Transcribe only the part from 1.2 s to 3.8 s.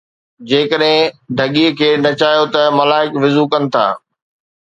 ڍڳي کي نچايو ته ملائڪ وضو ڪن